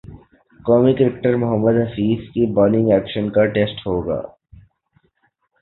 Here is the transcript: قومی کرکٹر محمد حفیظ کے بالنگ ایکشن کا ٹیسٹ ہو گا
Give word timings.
قومی 0.59 0.93
کرکٹر 0.93 1.35
محمد 1.35 1.75
حفیظ 1.81 2.27
کے 2.29 2.45
بالنگ 2.53 2.91
ایکشن 2.91 3.29
کا 3.29 3.45
ٹیسٹ 3.53 3.85
ہو 3.87 3.99
گا 4.07 4.21